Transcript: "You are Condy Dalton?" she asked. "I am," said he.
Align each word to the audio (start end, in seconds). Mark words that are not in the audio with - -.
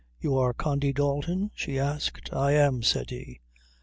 "You 0.19 0.35
are 0.39 0.51
Condy 0.51 0.93
Dalton?" 0.93 1.51
she 1.53 1.77
asked. 1.77 2.33
"I 2.33 2.53
am," 2.53 2.81
said 2.81 3.11
he. 3.11 3.39